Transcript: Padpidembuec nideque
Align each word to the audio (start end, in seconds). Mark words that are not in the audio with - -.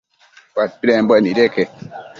Padpidembuec 0.53 1.21
nideque 1.27 1.63